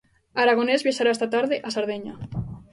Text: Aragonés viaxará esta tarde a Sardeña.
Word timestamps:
Aragonés 0.41 0.85
viaxará 0.85 1.09
esta 1.13 1.31
tarde 1.35 1.55
a 1.67 1.69
Sardeña. 1.75 2.13